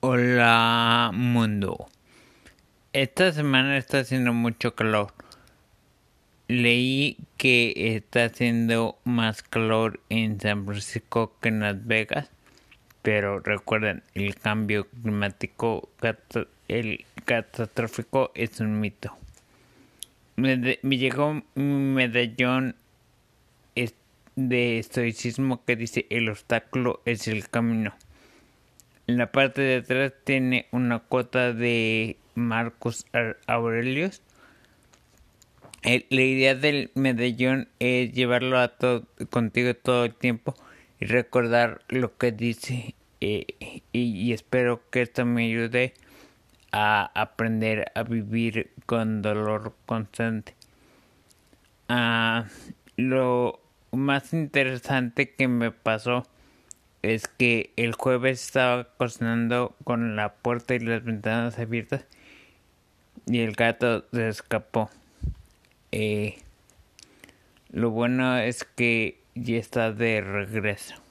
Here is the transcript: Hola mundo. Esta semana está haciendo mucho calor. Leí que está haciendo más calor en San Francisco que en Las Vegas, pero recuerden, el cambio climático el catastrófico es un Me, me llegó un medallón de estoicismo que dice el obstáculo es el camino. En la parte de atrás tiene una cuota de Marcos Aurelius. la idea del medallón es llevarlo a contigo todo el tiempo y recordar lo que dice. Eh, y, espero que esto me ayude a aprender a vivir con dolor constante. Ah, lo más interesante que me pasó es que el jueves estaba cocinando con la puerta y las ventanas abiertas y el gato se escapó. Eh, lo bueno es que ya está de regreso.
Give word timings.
Hola 0.00 1.10
mundo. 1.14 1.88
Esta 2.92 3.32
semana 3.32 3.78
está 3.78 4.00
haciendo 4.00 4.34
mucho 4.34 4.74
calor. 4.74 5.14
Leí 6.48 7.16
que 7.38 7.96
está 7.96 8.26
haciendo 8.26 8.98
más 9.04 9.42
calor 9.42 10.00
en 10.10 10.38
San 10.38 10.66
Francisco 10.66 11.32
que 11.40 11.48
en 11.48 11.60
Las 11.60 11.86
Vegas, 11.86 12.28
pero 13.00 13.40
recuerden, 13.40 14.02
el 14.12 14.36
cambio 14.36 14.86
climático 15.02 15.88
el 16.68 17.06
catastrófico 17.24 18.32
es 18.34 18.60
un 18.60 18.78
Me, 20.36 20.78
me 20.82 20.98
llegó 20.98 21.42
un 21.54 21.94
medallón 21.94 22.76
de 24.36 24.78
estoicismo 24.78 25.64
que 25.64 25.76
dice 25.76 26.06
el 26.10 26.28
obstáculo 26.28 27.00
es 27.06 27.26
el 27.26 27.48
camino. 27.48 27.94
En 29.06 29.18
la 29.18 29.30
parte 29.30 29.62
de 29.62 29.76
atrás 29.76 30.12
tiene 30.24 30.66
una 30.72 30.98
cuota 30.98 31.52
de 31.52 32.16
Marcos 32.34 33.06
Aurelius. 33.46 34.20
la 35.84 36.22
idea 36.22 36.56
del 36.56 36.90
medallón 36.94 37.68
es 37.78 38.12
llevarlo 38.12 38.58
a 38.58 38.72
contigo 39.30 39.74
todo 39.74 40.06
el 40.06 40.14
tiempo 40.14 40.56
y 40.98 41.06
recordar 41.06 41.82
lo 41.88 42.16
que 42.16 42.32
dice. 42.32 42.96
Eh, 43.20 43.46
y, 43.92 44.32
espero 44.32 44.82
que 44.90 45.02
esto 45.02 45.24
me 45.24 45.46
ayude 45.46 45.94
a 46.72 47.10
aprender 47.14 47.92
a 47.94 48.02
vivir 48.02 48.72
con 48.86 49.22
dolor 49.22 49.74
constante. 49.86 50.56
Ah, 51.88 52.46
lo 52.96 53.60
más 53.92 54.32
interesante 54.32 55.32
que 55.34 55.46
me 55.46 55.70
pasó 55.70 56.26
es 57.14 57.28
que 57.28 57.70
el 57.76 57.92
jueves 57.94 58.42
estaba 58.42 58.84
cocinando 58.96 59.76
con 59.84 60.16
la 60.16 60.34
puerta 60.34 60.74
y 60.74 60.80
las 60.80 61.04
ventanas 61.04 61.58
abiertas 61.58 62.04
y 63.26 63.40
el 63.40 63.52
gato 63.52 64.04
se 64.12 64.28
escapó. 64.28 64.90
Eh, 65.92 66.38
lo 67.70 67.90
bueno 67.90 68.38
es 68.38 68.64
que 68.64 69.18
ya 69.34 69.56
está 69.56 69.92
de 69.92 70.20
regreso. 70.20 71.05